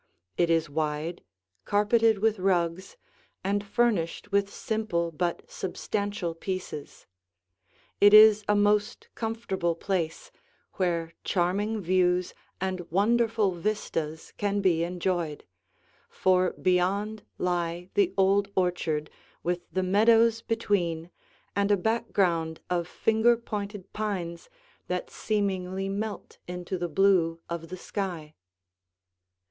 It 0.35 0.49
is 0.49 0.67
wide, 0.67 1.23
carpeted 1.63 2.17
with 2.17 2.39
rugs, 2.39 2.97
and 3.43 3.63
furnished 3.63 4.31
with 4.31 4.51
simple 4.51 5.11
but 5.11 5.43
substantial 5.47 6.33
pieces. 6.33 7.05
It 7.99 8.11
is 8.11 8.43
a 8.49 8.55
most 8.55 9.09
comfortable 9.13 9.75
place, 9.75 10.31
where 10.77 11.13
charming 11.23 11.81
views 11.81 12.33
and 12.59 12.89
wonderful 12.89 13.51
vistas 13.51 14.33
can 14.37 14.59
be 14.59 14.83
enjoyed, 14.83 15.43
for 16.09 16.53
beyond 16.53 17.21
lie 17.37 17.91
the 17.93 18.11
old 18.17 18.49
orchard 18.55 19.11
with 19.43 19.61
the 19.71 19.83
meadows 19.83 20.41
between 20.41 21.11
and 21.55 21.69
a 21.69 21.77
background 21.77 22.59
of 22.71 22.87
finger 22.87 23.37
pointed 23.37 23.93
pines 23.93 24.49
that 24.87 25.11
seemingly 25.11 25.87
melt 25.89 26.39
into 26.47 26.79
the 26.79 26.89
blue 26.89 27.39
of 27.47 27.69
the 27.69 27.77
sky. 27.77 28.33